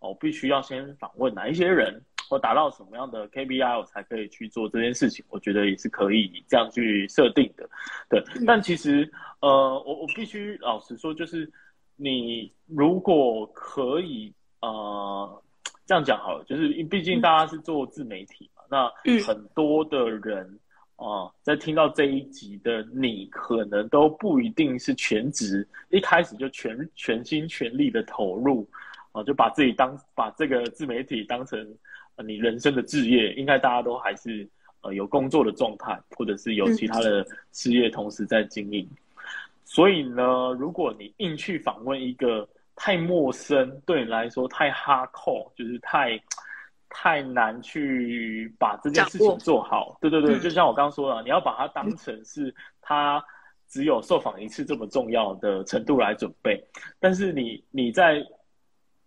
[0.00, 2.02] 我必须要先访问哪一些人。
[2.30, 5.24] 或达到什么样的 KPI，我才可以去做这件事情？
[5.28, 7.68] 我觉得也是可以这样去设定的，
[8.08, 8.22] 对。
[8.46, 9.10] 但其实，
[9.40, 9.48] 呃，
[9.84, 11.50] 我我必须老实说，就是
[11.96, 15.42] 你如果可以，呃，
[15.84, 18.88] 这样讲好了，就是毕竟大家是做自媒体嘛，那
[19.26, 20.46] 很多的人，
[20.94, 28.68] 啊，在听到这一集的你，可能都不一定是全职，一开始就全全心全力的投入，
[29.10, 31.58] 啊，就把自己当把这个自媒体当成
[32.22, 34.48] 你人生的志业，应该大家都还是
[34.82, 38.88] 呃有工作的状态，或者是有其他的事业同时在经营。
[39.64, 46.20] 所以呢，如果你硬去访问一个太陌生，对你来说太 hardcore，就是太。
[46.92, 52.52] 太难去把这件事情做好，对对对，就像我刚刚说了，你要把它当成是
[52.82, 53.24] 他
[53.68, 56.60] 只有受访一次这么重要的程度来准备。
[56.98, 58.20] 但是你你在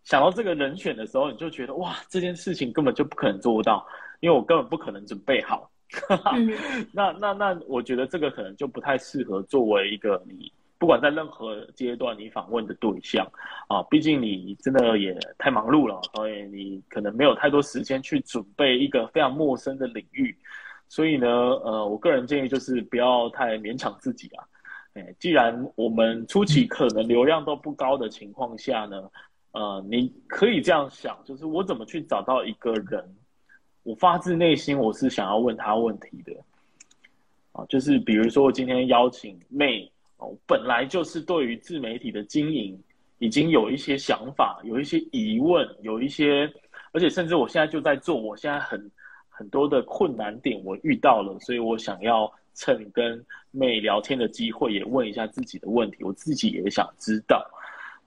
[0.04, 3.86] 想到这个人选的时候，你就觉得哇，这件事情根本就不可能做到，
[4.20, 5.70] 因为我根本不可能准备好。
[6.92, 10.52] 那那 那，我觉得这个可能就不太适合作为一个你。
[10.80, 13.26] 不管在任何阶段，你访问的对象
[13.70, 20.38] 啊，毕竟你真的也太忙碌了，所以你可能没有太多时间去准备一个非常陌生的领域。
[20.90, 24.44] 所以呢，呃，我个人建议就是不要太勉强自己啊。
[24.96, 29.10] 哎，既然我们初期可能流量都不高的情况下呢，
[29.54, 33.04] 呃，你可以这样想，就是我怎么去找到一个人，
[33.82, 36.34] 我发自内心我是想要问他问题的
[37.54, 39.90] 啊，就是比如说我今天邀请妹。
[40.48, 42.82] 本来就是对于自媒体的经营
[43.20, 46.50] 已经有一些想法，有一些疑问，有一些，
[46.94, 48.90] 而且甚至我现在就在做，我现在很
[49.28, 57.46] 很多的困难点我遇到了，所以我想要趁跟妹聊天的机会，也问一下自己的问题，我自己也想知道。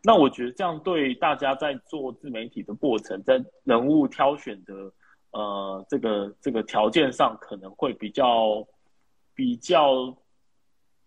[0.06, 4.72] 那我觉得这样对大家在做自媒体的过程，在人物挑选的
[5.32, 8.64] 呃这个这个条件上，可能会比较
[9.34, 10.16] 比较。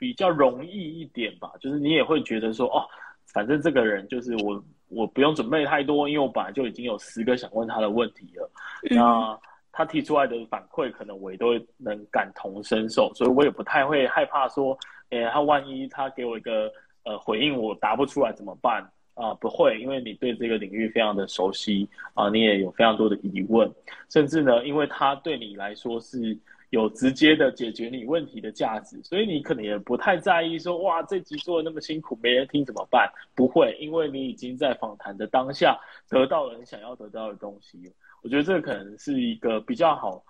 [0.01, 2.87] 比较容易一点吧，就是你也会觉得说，哦，
[3.33, 8.49] 反正这个人就是我，我不用准备太多，因为我本来就已经有十个想问他的问题了。
[8.89, 9.39] 嗯、那
[9.73, 14.71] 他提出来的反馈，可能我也都能感同身受，所以我也不太会害怕说，
[15.09, 16.71] 诶，他万一他给我一个
[17.03, 23.69] 呃回应，我答不出来怎么办啊、不会，因为你对这个领域非常的熟悉啊、你也有非常多的疑问，
[24.09, 26.37] 甚至呢，因为它对你来说是。
[26.71, 33.11] 有直接的解决你问题的价值，所以你可能也不太在意说，哇，这集做的那么辛苦，没人听怎么办？
[33.33, 35.75] 不会，因为你已经在访谈的当下
[36.07, 37.91] 得到了你想要得到的东西。
[38.21, 40.23] 我觉得这可能是一个比较好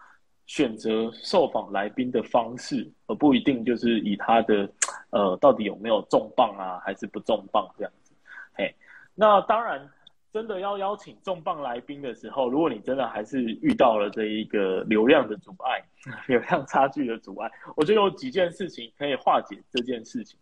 [0.49, 4.67] 选择受访来宾的方式，而不一定就是以他的
[5.11, 8.15] 呃到底有没有重磅啊，还是不重磅这样子。
[8.53, 8.73] 嘿，
[9.13, 9.87] 那当然。
[10.31, 15.81] 真的要邀请重磅来宾的时候，如果你真的还是遇到了这一个流量的阻碍、
[16.29, 20.37] 流量差距的阻碍，我觉得有几件事情可以化解这件事情。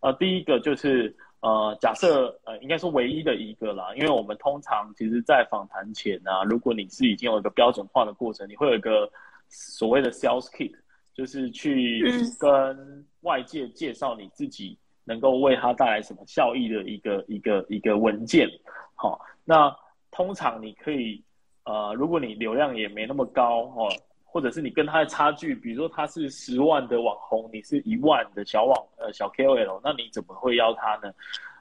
[0.00, 9.08] 呃，第一个就是呃，假设呃，应该说唯一的一个啦，因为我们通常其实，在访谈前啊，如果你是已经有一个标准化的过程，你会有一个
[9.48, 10.72] 所谓的 sales kit，
[11.14, 12.02] 就是去
[12.38, 18.48] 跟外界介绍你自己能够为他带来什么效益的一个一个一个文件。
[18.94, 19.74] 好，那
[20.10, 21.22] 通常你可以，
[21.64, 23.88] 呃，如果你流量也没那么高哦，
[24.24, 31.12] 或者是你跟他的差距，比如说他是十万的网红，你是一万的小网呃小 KOL，那你怎么会邀他呢？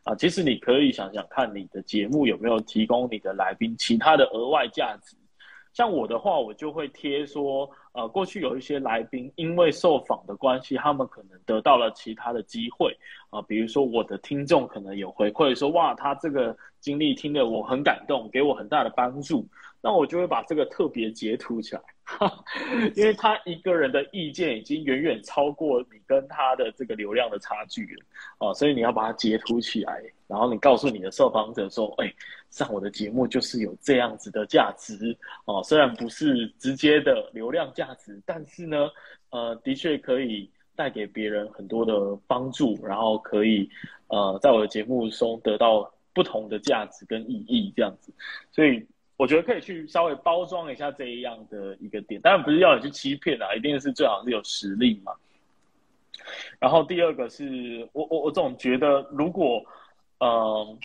[0.04, 5.16] 啊，其实你可以想想看，你的节目有没有提供你的来宾其他的额外价值。
[5.74, 12.92] 像我的话，我就会贴说，呃，过去有一些来宾因为受访的关系，他们可能得到了其他的机会
[13.30, 19.46] 啊，呃，比如说我的听众可能有回馈说，哇，他这个经历听得我很感动，给我很大的帮助，
[19.82, 21.82] 那我就会把这个特别截图起来。
[22.96, 28.06] 因为他一个人的意见已经远远超过你跟他的这个流量的差距了
[28.40, 32.10] 哦，所以你要把它截图起来，然后你告诉你的受访者说：“哎，
[32.50, 35.14] 上我的节目就是有这样子的价值
[35.44, 38.90] 哦，虽然不是直接的流量价值，但是呢，
[39.32, 43.70] 呃，的确可以带给别人很多的帮助，然后可以
[44.08, 48.14] 呃，在我的节目中得到不同的价值跟意义这样子，
[48.50, 55.12] 所以。”我觉得可以去稍微包装一下这一样的一个点，当然不是要你去欺骗啊，一定是最好是有实力嘛。
[56.60, 59.64] 然后第二个是我我我总觉得，如果
[60.20, 60.78] 呃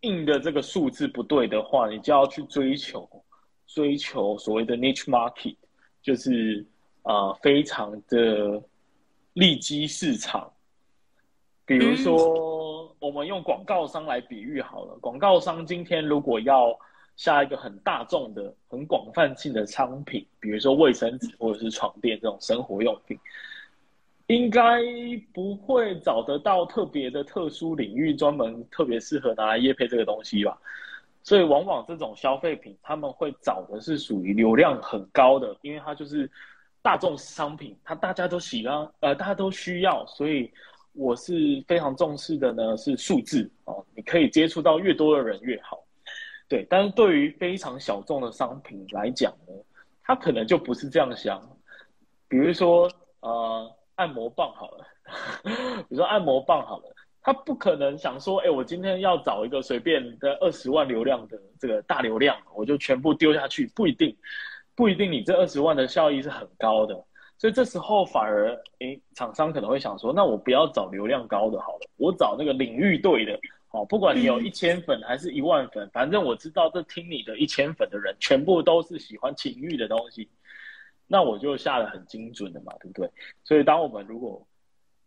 [0.00, 3.08] 硬的这个数字不对的话，你就要去追求
[3.66, 5.56] 追求所谓的 niche market，
[6.02, 6.66] 就是
[7.02, 8.62] 呃非常的
[9.32, 10.52] 利基市场。
[11.64, 16.76] 比如说，我们用广告商来比喻好了，广告商今天如果要
[17.16, 23.18] 下一个很大众的、很广泛性的商品，比如说卫生纸或者是床垫这种生活用品，
[24.26, 24.80] 应该
[25.32, 30.58] 不会找得到特别的特殊领域，专门特别适合拿来业配这个东西吧。
[31.24, 36.28] 所以，往往这种消费品，他们会找的是属于流量很高的，因为它就是
[36.82, 40.50] 大众商品，它大家都喜欢，呃，大家都需要，所以
[40.94, 45.84] 我是非常重视的呢，是数字哦，你可以接触到越多的人越好。
[46.52, 49.54] 对，但是对于非常小众的商品来讲呢，
[50.02, 51.40] 他可能就不是这样想。
[52.28, 52.90] 比如说，
[53.20, 54.86] 呃，按摩棒好了，
[55.88, 64.14] 比如说按摩棒好了，他不可能想说，哎，我今天要找一个随便的二十万流量的这个大流量，我就全部丢下去，不一定，
[64.76, 66.94] 不一定你这二十万的效益是很高的。
[67.38, 73.40] 所以这时候反而，哎，厂商可能会想说，那我不要找流量高的好了，我找那个领域对的。
[73.72, 80.28] 哦，不管你有一千粉还是一万粉，嗯，反正我知道这听你的一千粉的人，全部都是喜欢情欲的东西，
[81.06, 83.10] 那我就下得很精准的嘛，对不对？
[83.44, 84.46] 所以，当我们如果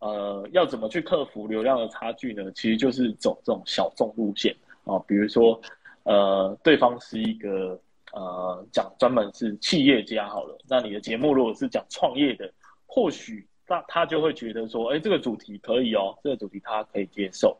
[0.00, 2.50] 呃要怎么去克服流量的差距呢？
[2.56, 4.52] 其实就是走这种小众路线
[4.84, 5.60] 啊，比如说
[6.02, 7.80] 呃，对方是一个
[8.12, 12.52] 呃讲专门是企业家好了，那你的节目如果是讲创业的，
[12.84, 13.46] 或许。
[13.68, 17.56] 那他就会觉得说，哎，这个主题可以哦，这个主题他可以接受，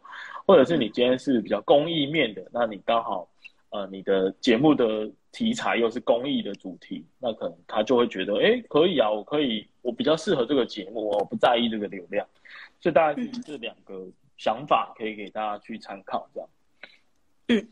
[0.47, 3.29] 或者是你今天是比较公益面的，那你刚好，
[3.71, 12.25] 呃，你的节目的题材又是公益的主题，那可能他就会觉得，哎，可以啊，我可以，我比较适合这个节目，我不在意这个流量，
[12.81, 16.49] 所以大概是这两个想法可以给大家去参考，这样。
[17.49, 17.69] 嗯，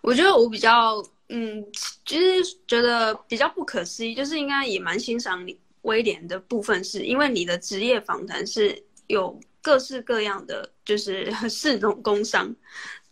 [0.00, 1.66] 我觉得我比较，嗯，
[2.04, 5.58] 其实觉得比较不可思议，就是应该也蛮欣赏你。
[5.84, 8.76] 威廉的部分是因为你的职业访谈是
[9.06, 12.54] 有各式各样的，就是 四种工伤，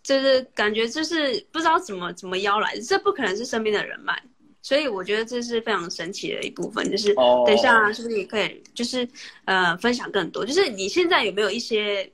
[0.03, 4.21] 就是感觉就是不知道怎么怎么邀来的，这不可能是身边的人脉，
[4.61, 6.89] 所以我觉得这是非常神奇的一部分。
[6.91, 7.13] 就是
[7.45, 9.07] 等一下是不是你可以就是
[9.45, 10.45] 呃分享更多？
[10.45, 12.11] 就是你现在有没有一些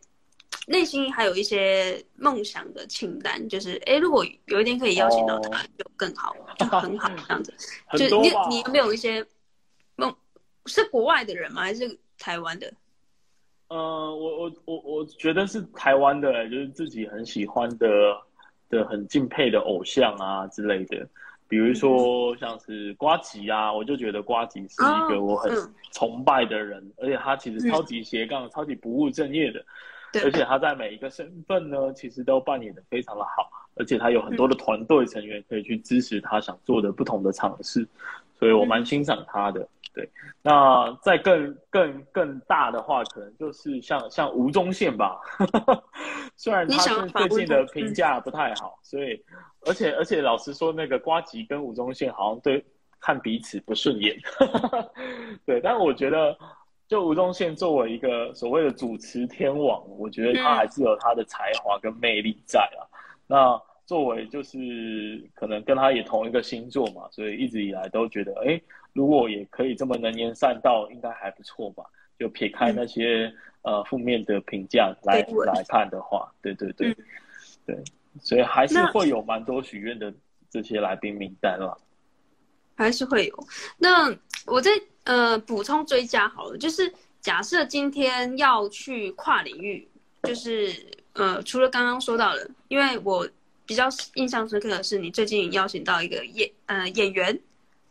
[0.67, 3.47] 内心还有一些梦想的清单？
[3.49, 7.53] 就是哎，如果有一天可以邀请到他，就更好，就很好 这样子。
[7.97, 9.25] 就你你有没有一些
[9.95, 10.15] 梦？
[10.65, 11.61] 是国外的人吗？
[11.61, 12.71] 还是台湾的？
[13.69, 17.87] 呃，我我我我觉得是台湾的，就是自己很喜欢的
[18.69, 21.07] 的很敬佩的偶像啊之类的，
[21.47, 25.51] 比如说像是瓜吉啊，我就觉得瓜吉是一个我很
[25.91, 29.63] 崇拜的人，哦嗯、而且他其实超级斜杠、嗯、超级不务正业的，
[30.23, 37.87] 而且他在每一个身份呢，其实都扮演的非常的好，而且他有很多的团队成员可以去支持他想做的不同的尝试，
[38.39, 39.67] 所以我蛮欣赏他的。
[39.91, 40.07] 对，
[40.43, 45.19] 那再更更更大的话，可能就是像像吴宗宪吧。
[46.37, 49.21] 虽然他是最近的评价不太好，所以
[49.65, 52.63] 而且而且老实说，那个瓜吉跟吴宗宪好像对
[53.01, 54.15] 看彼此不顺眼。
[55.45, 56.37] 对，但我觉得，
[56.87, 62.85] 就吴宗宪作为一个所谓的主持天王，我觉得他还是有他的才华跟魅力在啊。
[63.27, 68.61] 那作为就是可能跟他也同一个星座嘛，所以一直以来都觉得，哎。
[68.93, 71.83] 如果也可以这么能言善道，应该还不错吧？
[72.17, 73.31] 就撇开那些、
[73.61, 76.95] 嗯、呃负面的评价来来看的话，对对对、嗯，
[77.67, 77.83] 对，
[78.19, 80.11] 所以还是会有蛮多许愿的
[80.49, 81.77] 这些来宾名单了，
[82.75, 83.47] 还是会有。
[83.77, 84.11] 那
[84.47, 84.71] 我再
[85.03, 89.87] 呃补充追加好了，就是假设今天要去跨领域，
[90.23, 90.73] 就是
[91.13, 93.25] 呃除了刚刚说到的，因为我
[93.69, 97.39] 比较印象深刻的是你最近邀请到一个演呃演员。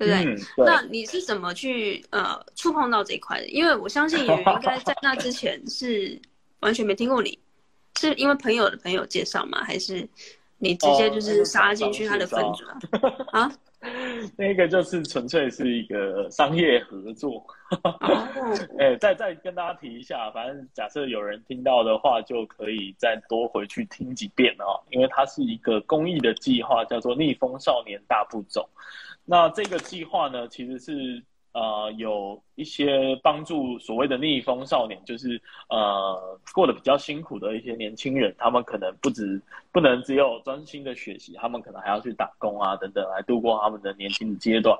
[0.00, 0.32] 对不对？
[0.32, 0.64] 嗯、对？
[0.64, 3.48] 那你是怎么去呃触碰到这一块的？
[3.48, 6.16] 因为我相信演员应该在那之前 是
[6.60, 7.36] 完全没听过你，
[7.98, 9.64] 是因为朋友的朋友介绍吗？
[9.64, 10.08] 还是
[10.58, 12.64] 你直接就是杀进去他的分组
[13.32, 13.50] 啊？
[14.36, 17.44] 那个就是纯粹是一个商业合作。
[18.78, 24.82] 哎、哦，再再跟大家提一下，反正假设有人听到的话，就可以再多回去听几遍哦。
[24.90, 28.68] 因为它是一个公益的计划，叫做“逆风少年大步走”。
[29.24, 31.22] 那这个计划呢，其实是
[31.58, 39.42] 呃有一些帮助所谓的逆风少年，就是呃过得比较辛苦的一些年轻人，他们可能不止
[39.72, 44.78] 不能只有专心的学习，他们可能还要去打工啊等等，来度过他们的年轻的阶段。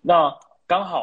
[0.00, 0.34] 那
[0.66, 0.98] 刚好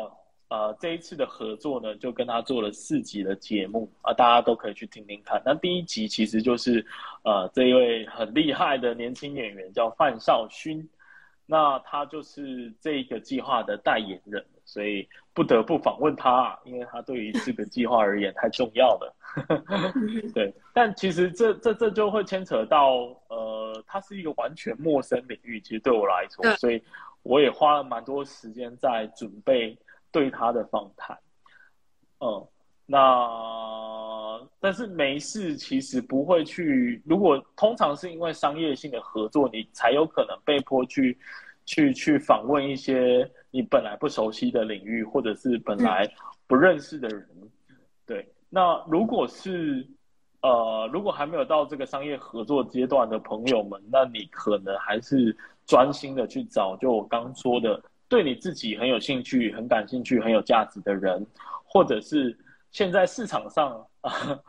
[0.49, 5.39] 呃这一次的合作呢，就跟他做了四集的节目啊，大家都可以去听听看。
[5.45, 6.84] 那第一集其实就是
[7.24, 10.89] 呃这一位很厉害的年轻演员叫范少勋。
[11.45, 14.43] 那他就是这个计划的代言人，
[14.74, 19.15] 所以不得不访问他，因为他对于这个计划而言太重要了。
[20.34, 22.95] 对，但其实这这这就会牵扯到，
[23.28, 26.82] 呃，他是一个完全陌生领域，其实对我来说，所以
[27.21, 29.78] 我也花了蛮多时间在准备
[30.11, 31.15] 对他的访谈。
[32.19, 32.47] 嗯，
[32.88, 32.99] 那。
[34.59, 37.01] 但是没事，其实不会去。
[37.05, 41.17] 如果通常是因为商业性的合作，你才有可能被迫去，
[41.65, 46.10] 去去访问一些你本来不熟悉的领域，或者是本来
[46.47, 47.26] 不认识的人。
[47.70, 49.88] 嗯、对，那如果是
[50.41, 55.38] 呃，如果还没有到这个商业合作阶段的朋友们，那你可能还是
[55.68, 57.80] 专心的去找，就我刚说的，
[58.10, 61.24] 对你自己很有兴趣、很感兴趣、很有价值的人，
[61.64, 62.36] 或者是
[62.72, 64.12] 现在市场上啊。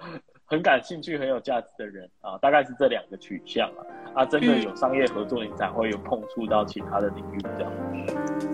[0.46, 3.80] 很感兴趣、很有价值的人啊，大概是这两个取向啊。
[4.14, 8.53] 啊，真的有商业合作，你才会有碰触到其他的领域这样。